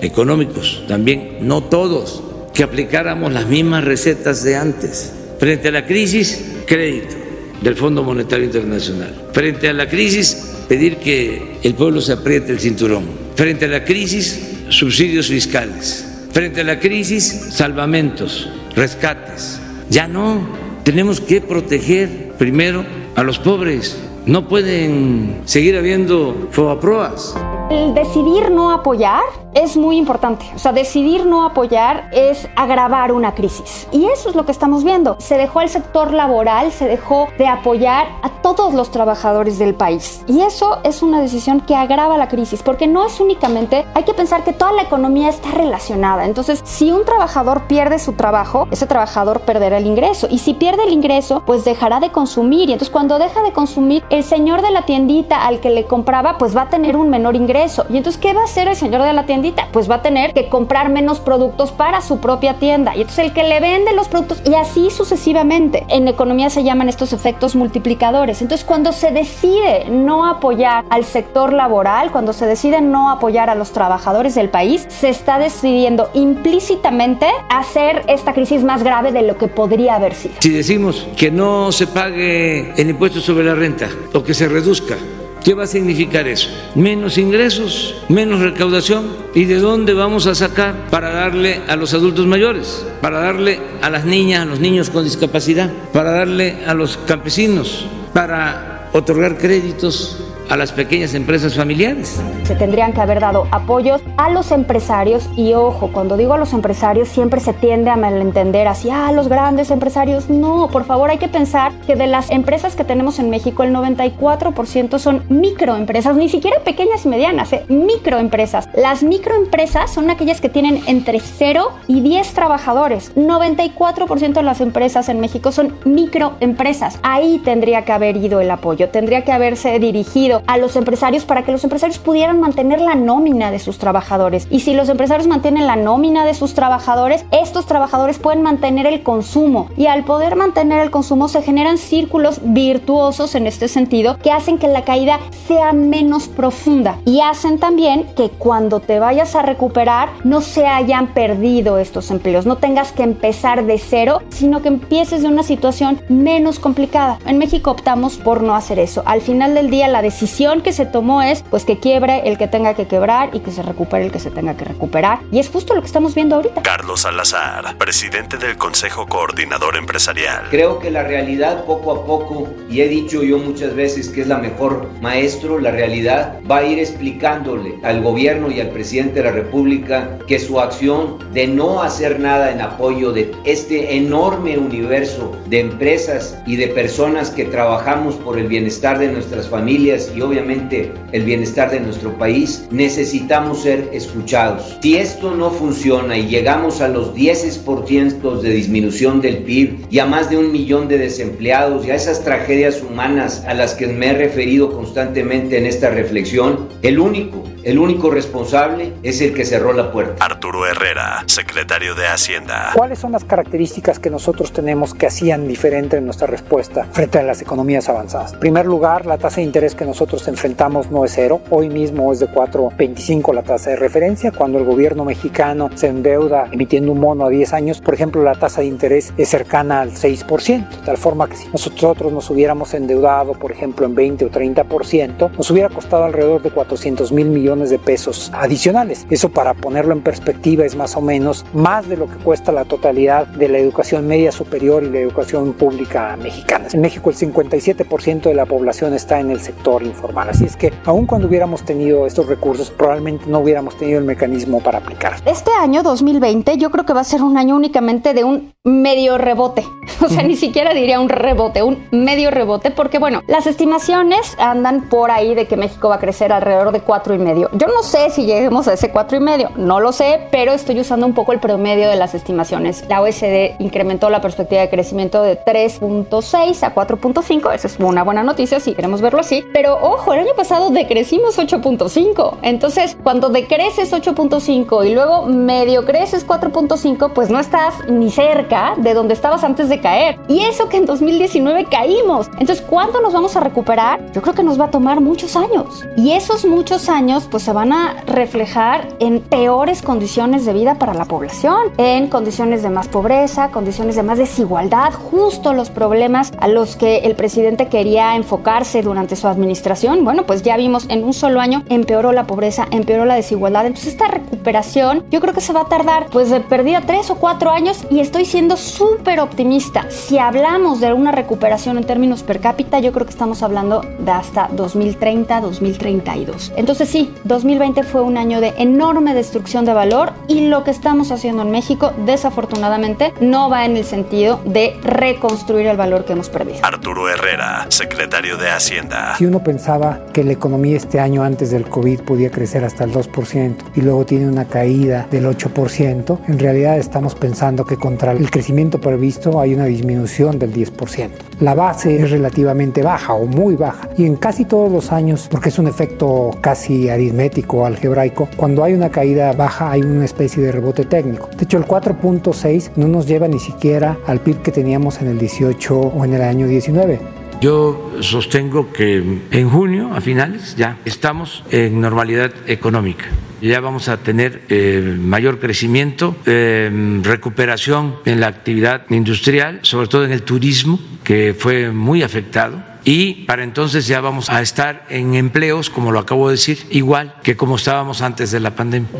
económicos, 0.00 0.84
también 0.86 1.38
no 1.40 1.64
todos, 1.64 2.22
que 2.54 2.62
aplicáramos 2.62 3.32
las 3.32 3.46
mismas 3.46 3.82
recetas 3.84 4.44
de 4.44 4.54
antes. 4.54 5.14
Frente 5.40 5.66
a 5.68 5.72
la 5.72 5.84
crisis, 5.86 6.44
crédito 6.66 7.19
del 7.62 7.76
Fondo 7.76 8.02
Monetario 8.02 8.46
Internacional. 8.46 9.28
Frente 9.32 9.68
a 9.68 9.72
la 9.72 9.88
crisis, 9.88 10.64
pedir 10.68 10.96
que 10.96 11.58
el 11.62 11.74
pueblo 11.74 12.00
se 12.00 12.12
apriete 12.12 12.52
el 12.52 12.60
cinturón. 12.60 13.04
Frente 13.34 13.66
a 13.66 13.68
la 13.68 13.84
crisis, 13.84 14.40
subsidios 14.68 15.28
fiscales. 15.28 16.06
Frente 16.32 16.60
a 16.60 16.64
la 16.64 16.78
crisis, 16.78 17.48
salvamentos, 17.50 18.48
rescates. 18.74 19.58
Ya 19.88 20.06
no, 20.06 20.46
tenemos 20.84 21.20
que 21.20 21.40
proteger 21.40 22.32
primero 22.38 22.84
a 23.16 23.22
los 23.22 23.38
pobres. 23.38 23.96
No 24.26 24.48
pueden 24.48 25.42
seguir 25.44 25.76
habiendo 25.76 26.48
fobaproas. 26.52 27.34
El 27.70 27.94
decidir 27.94 28.50
no 28.50 28.72
apoyar 28.72 29.22
es 29.54 29.76
muy 29.76 29.96
importante. 29.96 30.44
O 30.56 30.58
sea, 30.58 30.72
decidir 30.72 31.24
no 31.24 31.44
apoyar 31.44 32.08
es 32.12 32.48
agravar 32.56 33.12
una 33.12 33.34
crisis. 33.36 33.86
Y 33.92 34.06
eso 34.06 34.28
es 34.28 34.34
lo 34.34 34.44
que 34.44 34.50
estamos 34.50 34.82
viendo. 34.82 35.14
Se 35.20 35.36
dejó 35.36 35.60
al 35.60 35.68
sector 35.68 36.12
laboral, 36.12 36.72
se 36.72 36.88
dejó 36.88 37.28
de 37.38 37.46
apoyar 37.46 38.08
a 38.22 38.30
todos 38.42 38.74
los 38.74 38.90
trabajadores 38.90 39.60
del 39.60 39.74
país. 39.74 40.24
Y 40.26 40.40
eso 40.40 40.78
es 40.82 41.00
una 41.02 41.20
decisión 41.20 41.60
que 41.60 41.76
agrava 41.76 42.18
la 42.18 42.28
crisis, 42.28 42.62
porque 42.62 42.88
no 42.88 43.06
es 43.06 43.20
únicamente, 43.20 43.86
hay 43.94 44.02
que 44.02 44.14
pensar 44.14 44.42
que 44.42 44.52
toda 44.52 44.72
la 44.72 44.82
economía 44.82 45.28
está 45.28 45.52
relacionada. 45.52 46.26
Entonces, 46.26 46.60
si 46.64 46.90
un 46.90 47.04
trabajador 47.04 47.68
pierde 47.68 48.00
su 48.00 48.14
trabajo, 48.14 48.66
ese 48.72 48.86
trabajador 48.86 49.42
perderá 49.42 49.78
el 49.78 49.86
ingreso. 49.86 50.26
Y 50.28 50.38
si 50.38 50.54
pierde 50.54 50.84
el 50.84 50.92
ingreso, 50.92 51.44
pues 51.46 51.64
dejará 51.64 52.00
de 52.00 52.10
consumir. 52.10 52.68
Y 52.68 52.72
entonces 52.72 52.90
cuando 52.90 53.20
deja 53.20 53.42
de 53.42 53.52
consumir, 53.52 54.02
el 54.10 54.24
señor 54.24 54.60
de 54.60 54.72
la 54.72 54.86
tiendita 54.86 55.46
al 55.46 55.60
que 55.60 55.70
le 55.70 55.84
compraba, 55.84 56.36
pues 56.36 56.56
va 56.56 56.62
a 56.62 56.68
tener 56.68 56.96
un 56.96 57.10
menor 57.10 57.36
ingreso. 57.36 57.59
Y 57.88 57.96
entonces, 57.96 58.20
¿qué 58.20 58.32
va 58.32 58.42
a 58.42 58.44
hacer 58.44 58.68
el 58.68 58.76
señor 58.76 59.02
de 59.02 59.12
la 59.12 59.26
tiendita? 59.26 59.50
pues 59.72 59.90
va 59.90 59.96
a 59.96 60.02
tener 60.02 60.32
que 60.32 60.48
comprar 60.48 60.90
menos 60.90 61.20
productos 61.20 61.72
para 61.72 62.00
su 62.00 62.18
propia 62.18 62.54
tienda. 62.54 62.94
Y 62.96 63.00
entonces 63.02 63.26
el 63.26 63.32
que 63.32 63.44
le 63.44 63.60
vende 63.60 63.92
los 63.94 64.08
productos 64.08 64.42
y 64.44 64.54
así 64.54 64.90
sucesivamente. 64.90 65.84
En 65.88 66.08
economía 66.08 66.50
se 66.50 66.64
llaman 66.64 66.88
estos 66.88 67.12
efectos 67.12 67.56
multiplicadores. 67.56 68.42
Entonces 68.42 68.64
cuando 68.64 68.92
se 68.92 69.10
decide 69.10 69.86
no 69.90 70.26
apoyar 70.26 70.84
al 70.90 71.04
sector 71.04 71.52
laboral, 71.52 72.12
cuando 72.12 72.32
se 72.32 72.46
decide 72.46 72.80
no 72.80 73.10
apoyar 73.10 73.50
a 73.50 73.54
los 73.54 73.72
trabajadores 73.72 74.34
del 74.34 74.48
país, 74.48 74.86
se 74.88 75.08
está 75.08 75.38
decidiendo 75.38 76.10
implícitamente 76.14 77.26
hacer 77.48 78.04
esta 78.08 78.32
crisis 78.32 78.62
más 78.62 78.82
grave 78.82 79.12
de 79.12 79.22
lo 79.22 79.36
que 79.36 79.48
podría 79.48 79.96
haber 79.96 80.14
sido. 80.14 80.34
Si 80.40 80.50
decimos 80.50 81.06
que 81.16 81.30
no 81.30 81.72
se 81.72 81.86
pague 81.86 82.72
el 82.76 82.90
impuesto 82.90 83.20
sobre 83.20 83.44
la 83.44 83.54
renta 83.54 83.88
o 84.12 84.22
que 84.22 84.34
se 84.34 84.48
reduzca, 84.48 84.96
¿Qué 85.44 85.54
va 85.54 85.64
a 85.64 85.66
significar 85.66 86.28
eso? 86.28 86.50
Menos 86.74 87.16
ingresos, 87.16 87.94
menos 88.08 88.40
recaudación. 88.40 89.08
¿Y 89.34 89.46
de 89.46 89.58
dónde 89.58 89.94
vamos 89.94 90.26
a 90.26 90.34
sacar 90.34 90.88
para 90.90 91.10
darle 91.10 91.62
a 91.66 91.76
los 91.76 91.94
adultos 91.94 92.26
mayores? 92.26 92.84
Para 93.00 93.20
darle 93.20 93.58
a 93.80 93.88
las 93.88 94.04
niñas, 94.04 94.42
a 94.42 94.44
los 94.44 94.60
niños 94.60 94.90
con 94.90 95.04
discapacidad, 95.04 95.70
para 95.92 96.10
darle 96.10 96.58
a 96.66 96.74
los 96.74 96.98
campesinos, 96.98 97.86
para 98.12 98.90
otorgar 98.92 99.38
créditos 99.38 100.18
a 100.50 100.56
las 100.56 100.72
pequeñas 100.72 101.14
empresas 101.14 101.54
familiares. 101.54 102.20
Se 102.42 102.56
tendrían 102.56 102.92
que 102.92 103.00
haber 103.00 103.20
dado 103.20 103.46
apoyos 103.52 104.02
a 104.16 104.28
los 104.30 104.50
empresarios 104.50 105.28
y 105.36 105.54
ojo, 105.54 105.90
cuando 105.92 106.16
digo 106.16 106.34
a 106.34 106.38
los 106.38 106.52
empresarios 106.52 107.08
siempre 107.08 107.40
se 107.40 107.52
tiende 107.52 107.88
a 107.88 107.96
malentender 107.96 108.66
así, 108.66 108.90
ah, 108.90 109.12
los 109.12 109.28
grandes 109.28 109.70
empresarios. 109.70 110.28
No, 110.28 110.68
por 110.68 110.84
favor, 110.84 111.08
hay 111.08 111.18
que 111.18 111.28
pensar 111.28 111.72
que 111.86 111.94
de 111.94 112.08
las 112.08 112.30
empresas 112.30 112.74
que 112.74 112.82
tenemos 112.82 113.20
en 113.20 113.30
México, 113.30 113.62
el 113.62 113.72
94% 113.72 114.98
son 114.98 115.22
microempresas, 115.28 116.16
ni 116.16 116.28
siquiera 116.28 116.58
pequeñas 116.64 117.04
y 117.04 117.08
medianas, 117.08 117.52
¿eh? 117.52 117.64
microempresas. 117.68 118.68
Las 118.74 119.04
microempresas 119.04 119.92
son 119.92 120.10
aquellas 120.10 120.40
que 120.40 120.48
tienen 120.48 120.82
entre 120.88 121.20
0 121.20 121.70
y 121.86 122.00
10 122.00 122.32
trabajadores. 122.32 123.14
94% 123.14 124.32
de 124.32 124.42
las 124.42 124.60
empresas 124.60 125.08
en 125.08 125.20
México 125.20 125.52
son 125.52 125.76
microempresas. 125.84 126.98
Ahí 127.04 127.40
tendría 127.44 127.84
que 127.84 127.92
haber 127.92 128.16
ido 128.16 128.40
el 128.40 128.50
apoyo, 128.50 128.88
tendría 128.88 129.22
que 129.22 129.30
haberse 129.30 129.78
dirigido 129.78 130.39
a 130.46 130.58
los 130.58 130.76
empresarios 130.76 131.24
para 131.24 131.42
que 131.42 131.52
los 131.52 131.64
empresarios 131.64 131.98
pudieran 131.98 132.40
mantener 132.40 132.80
la 132.80 132.94
nómina 132.94 133.50
de 133.50 133.58
sus 133.58 133.78
trabajadores. 133.78 134.46
Y 134.50 134.60
si 134.60 134.74
los 134.74 134.88
empresarios 134.88 135.28
mantienen 135.28 135.66
la 135.66 135.76
nómina 135.76 136.24
de 136.24 136.34
sus 136.34 136.54
trabajadores, 136.54 137.24
estos 137.30 137.66
trabajadores 137.66 138.18
pueden 138.18 138.42
mantener 138.42 138.86
el 138.86 139.02
consumo. 139.02 139.68
Y 139.76 139.86
al 139.86 140.04
poder 140.04 140.36
mantener 140.36 140.80
el 140.80 140.90
consumo 140.90 141.28
se 141.28 141.42
generan 141.42 141.78
círculos 141.78 142.40
virtuosos 142.42 143.34
en 143.34 143.46
este 143.46 143.68
sentido 143.68 144.18
que 144.18 144.32
hacen 144.32 144.58
que 144.58 144.68
la 144.68 144.84
caída 144.84 145.18
sea 145.46 145.72
menos 145.72 146.28
profunda 146.28 146.98
y 147.04 147.20
hacen 147.20 147.58
también 147.58 148.06
que 148.16 148.30
cuando 148.30 148.80
te 148.80 148.98
vayas 148.98 149.34
a 149.34 149.42
recuperar 149.42 150.10
no 150.24 150.40
se 150.40 150.66
hayan 150.66 151.08
perdido 151.08 151.78
estos 151.78 152.10
empleos, 152.10 152.46
no 152.46 152.56
tengas 152.56 152.92
que 152.92 153.02
empezar 153.02 153.64
de 153.64 153.78
cero, 153.78 154.22
sino 154.30 154.62
que 154.62 154.68
empieces 154.68 155.22
de 155.22 155.28
una 155.28 155.42
situación 155.42 156.00
menos 156.08 156.58
complicada. 156.58 157.18
En 157.26 157.38
México 157.38 157.70
optamos 157.70 158.16
por 158.16 158.42
no 158.42 158.54
hacer 158.54 158.78
eso. 158.78 159.02
Al 159.06 159.20
final 159.20 159.54
del 159.54 159.70
día 159.70 159.88
la 159.88 160.02
decisión 160.02 160.29
que 160.62 160.72
se 160.72 160.86
tomó 160.86 161.20
es 161.20 161.42
pues 161.50 161.64
que 161.64 161.78
quiebre 161.78 162.22
el 162.24 162.38
que 162.38 162.48
tenga 162.48 162.74
que 162.74 162.86
quebrar 162.86 163.30
y 163.34 163.40
que 163.40 163.50
se 163.50 163.62
recupere 163.62 164.06
el 164.06 164.12
que 164.12 164.18
se 164.18 164.30
tenga 164.30 164.56
que 164.56 164.64
recuperar. 164.64 165.20
Y 165.30 165.38
es 165.38 165.50
justo 165.50 165.74
lo 165.74 165.82
que 165.82 165.86
estamos 165.86 166.14
viendo 166.14 166.36
ahorita. 166.36 166.62
Carlos 166.62 167.02
Salazar, 167.02 167.76
presidente 167.76 168.38
del 168.38 168.56
Consejo 168.56 169.06
Coordinador 169.06 169.76
Empresarial. 169.76 170.44
Creo 170.50 170.78
que 170.78 170.90
la 170.90 171.02
realidad 171.02 171.64
poco 171.64 171.92
a 171.92 172.06
poco, 172.06 172.48
y 172.70 172.80
he 172.80 172.88
dicho 172.88 173.22
yo 173.22 173.36
muchas 173.36 173.74
veces 173.74 174.08
que 174.08 174.22
es 174.22 174.28
la 174.28 174.38
mejor 174.38 174.88
maestro, 175.02 175.58
la 175.58 175.72
realidad 175.72 176.40
va 176.50 176.58
a 176.58 176.64
ir 176.64 176.78
explicándole 176.78 177.74
al 177.82 178.02
gobierno 178.02 178.50
y 178.50 178.60
al 178.60 178.70
presidente 178.70 179.22
de 179.22 179.24
la 179.24 179.32
República 179.32 180.18
que 180.26 180.38
su 180.38 180.58
acción 180.58 181.18
de 181.34 181.48
no 181.48 181.82
hacer 181.82 182.18
nada 182.18 182.50
en 182.50 182.62
apoyo 182.62 183.12
de 183.12 183.30
este 183.44 183.96
enorme 183.96 184.56
universo 184.56 185.32
de 185.48 185.60
empresas 185.60 186.38
y 186.46 186.56
de 186.56 186.68
personas 186.68 187.30
que 187.30 187.44
trabajamos 187.44 188.14
por 188.16 188.38
el 188.38 188.48
bienestar 188.48 188.98
de 188.98 189.08
nuestras 189.08 189.48
familias 189.48 190.10
y 190.16 190.19
obviamente 190.22 190.92
el 191.12 191.24
bienestar 191.24 191.70
de 191.70 191.80
nuestro 191.80 192.16
país, 192.18 192.66
necesitamos 192.70 193.62
ser 193.62 193.90
escuchados. 193.92 194.78
Si 194.82 194.96
esto 194.96 195.34
no 195.34 195.50
funciona 195.50 196.16
y 196.16 196.28
llegamos 196.28 196.80
a 196.80 196.88
los 196.88 197.14
10% 197.14 198.40
de 198.40 198.50
disminución 198.50 199.20
del 199.20 199.38
PIB 199.38 199.86
y 199.90 199.98
a 199.98 200.06
más 200.06 200.30
de 200.30 200.36
un 200.36 200.52
millón 200.52 200.88
de 200.88 200.98
desempleados 200.98 201.86
y 201.86 201.90
a 201.90 201.94
esas 201.94 202.24
tragedias 202.24 202.82
humanas 202.82 203.44
a 203.46 203.54
las 203.54 203.74
que 203.74 203.86
me 203.86 204.10
he 204.10 204.12
referido 204.14 204.72
constantemente 204.72 205.58
en 205.58 205.66
esta 205.66 205.90
reflexión, 205.90 206.68
el 206.82 206.98
único, 206.98 207.42
el 207.62 207.78
único 207.78 208.10
responsable 208.10 208.94
es 209.02 209.20
el 209.20 209.34
que 209.34 209.44
cerró 209.44 209.72
la 209.72 209.92
puerta. 209.92 210.24
Arturo 210.24 210.66
Herrera, 210.66 211.24
secretario 211.26 211.94
de 211.94 212.06
Hacienda. 212.06 212.70
¿Cuáles 212.74 212.98
son 212.98 213.12
las 213.12 213.24
características 213.24 213.98
que 213.98 214.10
nosotros 214.10 214.52
tenemos 214.52 214.94
que 214.94 215.06
hacían 215.06 215.46
diferente 215.46 215.96
en 215.96 216.04
nuestra 216.04 216.26
respuesta 216.26 216.86
frente 216.92 217.18
a 217.18 217.22
las 217.22 217.42
economías 217.42 217.88
avanzadas? 217.88 218.32
En 218.34 218.40
primer 218.40 218.66
lugar, 218.66 219.06
la 219.06 219.18
tasa 219.18 219.36
de 219.36 219.42
interés 219.42 219.74
que 219.74 219.84
nosotros 219.84 219.99
enfrentamos 220.28 220.90
no 220.90 221.04
es 221.04 221.12
cero. 221.14 221.40
Hoy 221.50 221.68
mismo 221.68 222.12
es 222.12 222.20
de 222.20 222.28
4.25 222.28 223.34
la 223.34 223.42
tasa 223.42 223.70
de 223.70 223.76
referencia. 223.76 224.32
Cuando 224.32 224.58
el 224.58 224.64
gobierno 224.64 225.04
mexicano 225.04 225.68
se 225.74 225.88
endeuda 225.88 226.48
emitiendo 226.50 226.92
un 226.92 227.00
mono 227.00 227.26
a 227.26 227.28
10 227.28 227.52
años, 227.52 227.80
por 227.80 227.94
ejemplo, 227.94 228.22
la 228.22 228.34
tasa 228.34 228.62
de 228.62 228.66
interés 228.66 229.12
es 229.18 229.28
cercana 229.28 229.82
al 229.82 229.92
6%, 229.92 230.68
de 230.68 230.86
tal 230.86 230.96
forma 230.96 231.28
que 231.28 231.36
si 231.36 231.48
nosotros 231.48 232.12
nos 232.12 232.30
hubiéramos 232.30 232.72
endeudado, 232.72 233.34
por 233.34 233.52
ejemplo, 233.52 233.86
en 233.86 233.94
20 233.94 234.24
o 234.24 234.30
30%, 234.30 235.30
nos 235.36 235.50
hubiera 235.50 235.68
costado 235.68 236.04
alrededor 236.04 236.42
de 236.42 236.50
400 236.50 237.12
mil 237.12 237.26
millones 237.26 237.68
de 237.68 237.78
pesos 237.78 238.30
adicionales. 238.34 239.06
Eso 239.10 239.28
para 239.28 239.54
ponerlo 239.54 239.92
en 239.92 240.02
perspectiva 240.02 240.64
es 240.64 240.76
más 240.76 240.96
o 240.96 241.02
menos 241.02 241.44
más 241.52 241.88
de 241.88 241.96
lo 241.96 242.06
que 242.06 242.16
cuesta 242.16 242.52
la 242.52 242.64
totalidad 242.64 243.26
de 243.26 243.48
la 243.48 243.58
educación 243.58 244.06
media 244.06 244.32
superior 244.32 244.82
y 244.82 244.90
la 244.90 245.00
educación 245.00 245.52
pública 245.52 246.16
mexicana. 246.16 246.68
En 246.72 246.80
México 246.80 247.10
el 247.10 247.16
57% 247.16 248.22
de 248.22 248.34
la 248.34 248.46
población 248.46 248.94
está 248.94 249.20
en 249.20 249.30
el 249.30 249.40
sector 249.40 249.82
informal, 249.90 250.30
así 250.30 250.44
es 250.44 250.56
que 250.56 250.72
aun 250.84 251.06
cuando 251.06 251.28
hubiéramos 251.28 251.62
tenido 251.64 252.06
estos 252.06 252.26
recursos, 252.26 252.70
probablemente 252.70 253.26
no 253.28 253.40
hubiéramos 253.40 253.76
tenido 253.76 253.98
el 253.98 254.04
mecanismo 254.04 254.60
para 254.60 254.78
aplicar. 254.78 255.16
Este 255.26 255.50
año 255.52 255.82
2020 255.82 256.56
yo 256.56 256.70
creo 256.70 256.86
que 256.86 256.92
va 256.92 257.00
a 257.00 257.04
ser 257.04 257.22
un 257.22 257.36
año 257.36 257.56
únicamente 257.56 258.14
de 258.14 258.24
un 258.24 258.52
medio 258.64 259.18
rebote. 259.18 259.64
O 260.02 260.08
sea, 260.08 260.22
ni 260.22 260.34
siquiera 260.34 260.72
diría 260.72 260.98
un 260.98 261.10
rebote, 261.10 261.62
un 261.62 261.86
medio 261.90 262.30
rebote, 262.30 262.70
porque 262.70 262.98
bueno, 262.98 263.20
las 263.26 263.46
estimaciones 263.46 264.34
andan 264.38 264.88
por 264.88 265.10
ahí 265.10 265.34
de 265.34 265.46
que 265.46 265.58
México 265.58 265.90
va 265.90 265.96
a 265.96 265.98
crecer 265.98 266.32
alrededor 266.32 266.72
de 266.72 266.80
cuatro 266.80 267.14
y 267.14 267.18
medio. 267.18 267.50
Yo 267.52 267.66
no 267.66 267.82
sé 267.82 268.08
si 268.08 268.24
lleguemos 268.24 268.66
a 268.66 268.72
ese 268.72 268.90
cuatro 268.90 269.18
y 269.18 269.20
medio, 269.20 269.50
no 269.56 269.78
lo 269.78 269.92
sé, 269.92 270.26
pero 270.32 270.52
estoy 270.52 270.80
usando 270.80 271.04
un 271.04 271.12
poco 271.12 271.32
el 271.32 271.38
promedio 271.38 271.86
de 271.86 271.96
las 271.96 272.14
estimaciones. 272.14 272.84
La 272.88 273.02
OSD 273.02 273.60
incrementó 273.60 274.08
la 274.08 274.22
perspectiva 274.22 274.62
de 274.62 274.70
crecimiento 274.70 275.22
de 275.22 275.38
3.6 275.38 276.62
a 276.62 276.74
4.5. 276.74 277.54
Esa 277.54 277.66
es 277.66 277.78
una 277.78 278.02
buena 278.02 278.22
noticia 278.22 278.58
si 278.58 278.74
queremos 278.74 279.00
verlo 279.00 279.20
así. 279.20 279.44
Pero 279.52 279.78
ojo, 279.82 280.12
el 280.12 280.20
año 280.20 280.34
pasado 280.36 280.70
decrecimos 280.70 281.38
8.5. 281.38 282.38
Entonces, 282.42 282.96
cuando 283.02 283.28
decreces 283.28 283.92
8.5 283.92 284.86
y 284.86 284.94
luego 284.94 285.26
medio 285.26 285.84
creces 285.84 286.26
4.5, 286.26 287.12
pues 287.12 287.30
no 287.30 287.38
estás 287.38 287.74
ni 287.88 288.10
cerca 288.10 288.74
de 288.76 288.94
donde 288.94 289.14
estabas 289.14 289.44
antes 289.44 289.68
de 289.68 289.80
caer. 289.80 290.18
Y 290.28 290.40
eso 290.40 290.68
que 290.68 290.76
en 290.76 290.86
2019 290.86 291.66
caímos. 291.66 292.28
Entonces, 292.38 292.60
¿cuándo 292.60 293.00
nos 293.00 293.12
vamos 293.12 293.36
a 293.36 293.40
recuperar? 293.40 294.12
Yo 294.12 294.22
creo 294.22 294.34
que 294.34 294.42
nos 294.42 294.60
va 294.60 294.66
a 294.66 294.70
tomar 294.70 295.00
muchos 295.00 295.36
años. 295.36 295.84
Y 295.96 296.12
esos 296.12 296.44
muchos 296.44 296.88
años, 296.88 297.26
pues 297.30 297.42
se 297.42 297.52
van 297.52 297.72
a 297.72 298.02
reflejar 298.06 298.88
en 298.98 299.20
peores 299.20 299.82
condiciones 299.82 300.44
de 300.44 300.52
vida 300.52 300.76
para 300.76 300.94
la 300.94 301.04
población, 301.04 301.72
en 301.78 302.08
condiciones 302.08 302.62
de 302.62 302.70
más 302.70 302.88
pobreza, 302.88 303.50
condiciones 303.50 303.96
de 303.96 304.02
más 304.02 304.18
desigualdad, 304.18 304.92
justo 304.92 305.52
los 305.52 305.70
problemas 305.70 306.32
a 306.38 306.48
los 306.48 306.76
que 306.76 306.98
el 306.98 307.14
presidente 307.16 307.68
quería 307.68 308.16
enfocarse 308.16 308.82
durante 308.82 309.16
su 309.16 309.28
administración. 309.28 309.69
Bueno, 309.70 310.24
pues 310.26 310.42
ya 310.42 310.56
vimos 310.56 310.86
en 310.88 311.04
un 311.04 311.12
solo 311.12 311.40
año 311.40 311.62
empeoró 311.68 312.10
la 312.10 312.26
pobreza, 312.26 312.66
empeoró 312.72 313.04
la 313.04 313.14
desigualdad. 313.14 313.66
Entonces 313.66 313.92
esta 313.92 314.08
recuperación 314.08 315.04
yo 315.10 315.20
creo 315.20 315.32
que 315.32 315.40
se 315.40 315.52
va 315.52 315.60
a 315.60 315.68
tardar 315.68 316.06
pues 316.10 316.28
de 316.28 316.40
perdida 316.40 316.80
tres 316.80 317.08
o 317.10 317.14
cuatro 317.14 317.50
años 317.50 317.84
y 317.88 318.00
estoy 318.00 318.24
siendo 318.24 318.56
súper 318.56 319.20
optimista. 319.20 319.88
Si 319.88 320.18
hablamos 320.18 320.80
de 320.80 320.92
una 320.92 321.12
recuperación 321.12 321.78
en 321.78 321.84
términos 321.84 322.24
per 322.24 322.40
cápita, 322.40 322.80
yo 322.80 322.90
creo 322.90 323.06
que 323.06 323.12
estamos 323.12 323.44
hablando 323.44 323.82
de 324.00 324.10
hasta 324.10 324.48
2030, 324.50 325.40
2032. 325.40 326.52
Entonces 326.56 326.88
sí, 326.88 327.14
2020 327.22 327.84
fue 327.84 328.02
un 328.02 328.18
año 328.18 328.40
de 328.40 328.54
enorme 328.58 329.14
destrucción 329.14 329.64
de 329.64 329.72
valor 329.72 330.12
y 330.26 330.48
lo 330.48 330.64
que 330.64 330.72
estamos 330.72 331.12
haciendo 331.12 331.42
en 331.42 331.52
México 331.52 331.92
desafortunadamente 332.06 333.14
no 333.20 333.48
va 333.48 333.64
en 333.66 333.76
el 333.76 333.84
sentido 333.84 334.40
de 334.44 334.76
reconstruir 334.82 335.68
el 335.68 335.76
valor 335.76 336.04
que 336.04 336.14
hemos 336.14 336.28
perdido. 336.28 336.58
Arturo 336.64 337.08
Herrera, 337.08 337.66
secretario 337.68 338.36
de 338.36 338.50
Hacienda. 338.50 339.14
Si 339.16 339.26
uno 339.26 339.44
pensaba 339.60 340.06
que 340.14 340.24
la 340.24 340.32
economía 340.32 340.78
este 340.78 341.00
año 341.00 341.22
antes 341.22 341.50
del 341.50 341.68
COVID 341.68 342.00
podía 342.00 342.30
crecer 342.30 342.64
hasta 342.64 342.84
el 342.84 342.92
2% 342.92 343.56
y 343.76 343.82
luego 343.82 344.06
tiene 344.06 344.26
una 344.26 344.46
caída 344.46 345.06
del 345.10 345.26
8%, 345.26 346.18
en 346.28 346.38
realidad 346.38 346.78
estamos 346.78 347.14
pensando 347.14 347.66
que 347.66 347.76
contra 347.76 348.12
el 348.12 348.30
crecimiento 348.30 348.80
previsto 348.80 349.38
hay 349.38 349.52
una 349.52 349.66
disminución 349.66 350.38
del 350.38 350.54
10%. 350.54 351.10
La 351.40 351.54
base 351.54 351.94
es 352.00 352.10
relativamente 352.10 352.82
baja 352.82 353.12
o 353.12 353.26
muy 353.26 353.54
baja 353.54 353.90
y 353.98 354.06
en 354.06 354.16
casi 354.16 354.46
todos 354.46 354.72
los 354.72 354.92
años, 354.92 355.28
porque 355.30 355.50
es 355.50 355.58
un 355.58 355.68
efecto 355.68 356.30
casi 356.40 356.88
aritmético, 356.88 357.66
algebraico, 357.66 358.30
cuando 358.38 358.64
hay 358.64 358.72
una 358.72 358.88
caída 358.88 359.30
baja 359.32 359.72
hay 359.72 359.82
una 359.82 360.06
especie 360.06 360.42
de 360.42 360.52
rebote 360.52 360.86
técnico. 360.86 361.28
De 361.36 361.44
hecho, 361.44 361.58
el 361.58 361.66
4.6 361.66 362.70
no 362.76 362.88
nos 362.88 363.06
lleva 363.06 363.28
ni 363.28 363.38
siquiera 363.38 363.98
al 364.06 364.20
PIB 364.20 364.40
que 364.40 364.52
teníamos 364.52 365.02
en 365.02 365.08
el 365.08 365.18
18 365.18 365.78
o 365.78 366.04
en 366.06 366.14
el 366.14 366.22
año 366.22 366.46
19. 366.46 367.19
Yo 367.40 367.90
sostengo 368.00 368.70
que 368.70 369.02
en 369.30 369.48
junio, 369.48 369.94
a 369.94 370.02
finales, 370.02 370.56
ya 370.56 370.76
estamos 370.84 371.42
en 371.50 371.80
normalidad 371.80 372.32
económica. 372.46 373.06
Ya 373.40 373.60
vamos 373.60 373.88
a 373.88 373.96
tener 373.96 374.42
eh, 374.50 374.96
mayor 375.00 375.40
crecimiento, 375.40 376.14
eh, 376.26 376.70
recuperación 377.02 377.96
en 378.04 378.20
la 378.20 378.26
actividad 378.26 378.82
industrial, 378.90 379.60
sobre 379.62 379.88
todo 379.88 380.04
en 380.04 380.12
el 380.12 380.22
turismo, 380.22 380.78
que 381.02 381.34
fue 381.36 381.70
muy 381.70 382.02
afectado. 382.02 382.62
Y 382.84 383.24
para 383.24 383.42
entonces 383.42 383.86
ya 383.86 384.02
vamos 384.02 384.28
a 384.28 384.42
estar 384.42 384.84
en 384.90 385.14
empleos, 385.14 385.70
como 385.70 385.92
lo 385.92 385.98
acabo 385.98 386.28
de 386.28 386.34
decir, 386.34 386.58
igual 386.70 387.14
que 387.22 387.36
como 387.36 387.56
estábamos 387.56 388.02
antes 388.02 388.30
de 388.30 388.40
la 388.40 388.54
pandemia. 388.54 388.90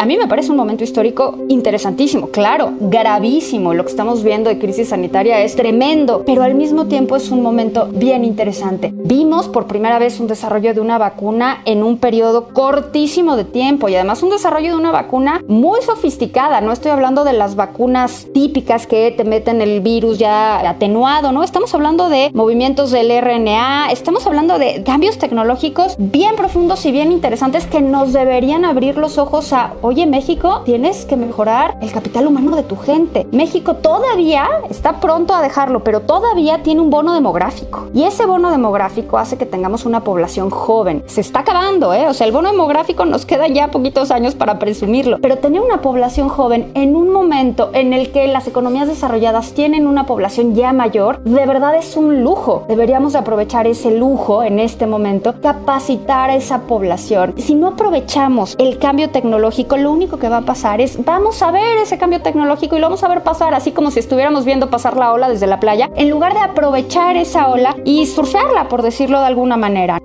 A 0.00 0.06
mí 0.06 0.16
me 0.16 0.28
parece 0.28 0.50
un 0.50 0.56
momento 0.56 0.82
histórico 0.82 1.36
interesantísimo, 1.48 2.28
claro, 2.28 2.72
gravísimo. 2.80 3.74
Lo 3.74 3.84
que 3.84 3.90
estamos 3.90 4.24
viendo 4.24 4.48
de 4.48 4.58
crisis 4.58 4.88
sanitaria 4.88 5.42
es 5.42 5.56
tremendo, 5.56 6.22
pero 6.24 6.42
al 6.42 6.54
mismo 6.54 6.86
tiempo 6.86 7.16
es 7.16 7.30
un 7.30 7.42
momento 7.42 7.86
bien 7.92 8.24
interesante. 8.24 8.94
Vimos 8.94 9.48
por 9.48 9.66
primera 9.66 9.98
vez 9.98 10.18
un 10.18 10.26
desarrollo 10.26 10.72
de 10.72 10.80
una 10.80 10.96
vacuna 10.96 11.60
en 11.66 11.82
un 11.82 11.98
periodo 11.98 12.48
cortísimo 12.54 13.36
de 13.36 13.44
tiempo 13.44 13.90
y 13.90 13.94
además 13.94 14.22
un 14.22 14.30
desarrollo 14.30 14.70
de 14.70 14.76
una 14.76 14.90
vacuna 14.90 15.42
muy 15.48 15.82
sofisticada. 15.82 16.62
No 16.62 16.72
estoy 16.72 16.92
hablando 16.92 17.22
de 17.22 17.34
las 17.34 17.54
vacunas 17.54 18.26
típicas 18.32 18.86
que 18.86 19.10
te 19.14 19.24
meten 19.24 19.60
el 19.60 19.82
virus 19.82 20.16
ya 20.16 20.66
atenuado, 20.66 21.30
¿no? 21.30 21.42
Estamos 21.42 21.74
hablando 21.74 22.08
de 22.08 22.30
movimientos 22.32 22.90
del 22.90 23.10
RNA, 23.20 23.90
estamos 23.90 24.26
hablando 24.26 24.58
de 24.58 24.82
cambios 24.82 25.18
tecnológicos 25.18 25.96
bien 25.98 26.36
profundos 26.36 26.86
y 26.86 26.90
bien 26.90 27.12
interesantes 27.12 27.66
que 27.66 27.82
nos 27.82 28.14
deberían 28.14 28.64
abrir 28.64 28.96
los 28.96 29.18
ojos 29.18 29.52
a 29.52 29.74
oye 29.90 30.06
México, 30.06 30.62
tienes 30.64 31.04
que 31.04 31.16
mejorar 31.16 31.76
el 31.80 31.90
capital 31.90 32.28
humano 32.28 32.54
de 32.54 32.62
tu 32.62 32.76
gente. 32.76 33.26
México 33.32 33.74
todavía 33.74 34.48
está 34.70 35.00
pronto 35.00 35.34
a 35.34 35.42
dejarlo, 35.42 35.82
pero 35.82 35.98
todavía 35.98 36.62
tiene 36.62 36.80
un 36.80 36.90
bono 36.90 37.12
demográfico. 37.12 37.88
Y 37.92 38.04
ese 38.04 38.24
bono 38.24 38.52
demográfico 38.52 39.18
hace 39.18 39.36
que 39.36 39.46
tengamos 39.46 39.86
una 39.86 40.04
población 40.04 40.48
joven. 40.48 41.02
Se 41.06 41.20
está 41.20 41.40
acabando, 41.40 41.92
¿eh? 41.92 42.06
O 42.06 42.14
sea, 42.14 42.28
el 42.28 42.32
bono 42.32 42.52
demográfico 42.52 43.04
nos 43.04 43.26
queda 43.26 43.48
ya 43.48 43.72
poquitos 43.72 44.12
años 44.12 44.36
para 44.36 44.60
presumirlo. 44.60 45.18
Pero 45.20 45.38
tener 45.38 45.60
una 45.60 45.82
población 45.82 46.28
joven 46.28 46.70
en 46.74 46.94
un 46.94 47.10
momento 47.10 47.70
en 47.72 47.92
el 47.92 48.12
que 48.12 48.28
las 48.28 48.46
economías 48.46 48.86
desarrolladas 48.86 49.54
tienen 49.54 49.88
una 49.88 50.06
población 50.06 50.54
ya 50.54 50.72
mayor, 50.72 51.20
de 51.24 51.46
verdad 51.46 51.74
es 51.74 51.96
un 51.96 52.22
lujo. 52.22 52.64
Deberíamos 52.68 53.16
aprovechar 53.16 53.66
ese 53.66 53.90
lujo 53.90 54.44
en 54.44 54.60
este 54.60 54.86
momento, 54.86 55.34
capacitar 55.42 56.30
a 56.30 56.36
esa 56.36 56.60
población. 56.60 57.34
Si 57.38 57.56
no 57.56 57.66
aprovechamos 57.66 58.54
el 58.60 58.78
cambio 58.78 59.10
tecnológico, 59.10 59.79
lo 59.80 59.92
único 59.92 60.18
que 60.18 60.28
va 60.28 60.38
a 60.38 60.42
pasar 60.42 60.80
es 60.80 61.04
vamos 61.04 61.42
a 61.42 61.50
ver 61.50 61.78
ese 61.78 61.98
cambio 61.98 62.20
tecnológico 62.20 62.76
y 62.76 62.80
lo 62.80 62.86
vamos 62.86 63.02
a 63.02 63.08
ver 63.08 63.22
pasar 63.22 63.54
así 63.54 63.72
como 63.72 63.90
si 63.90 64.00
estuviéramos 64.00 64.44
viendo 64.44 64.70
pasar 64.70 64.96
la 64.96 65.12
ola 65.12 65.28
desde 65.28 65.46
la 65.46 65.60
playa, 65.60 65.90
en 65.96 66.10
lugar 66.10 66.34
de 66.34 66.40
aprovechar 66.40 67.16
esa 67.16 67.48
ola 67.48 67.76
y 67.84 68.06
surfearla, 68.06 68.68
por 68.68 68.82
decirlo 68.82 69.20
de 69.20 69.26
alguna 69.26 69.56
manera. 69.56 69.98